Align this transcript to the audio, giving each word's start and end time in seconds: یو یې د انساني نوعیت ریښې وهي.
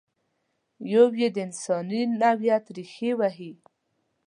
یو 0.93 1.05
یې 1.19 1.27
د 1.35 1.37
انساني 1.47 2.01
نوعیت 2.21 2.65
ریښې 2.75 3.11
وهي. 3.19 3.51